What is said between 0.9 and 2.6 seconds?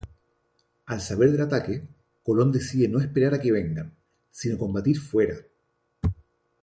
saber del ataque, Colón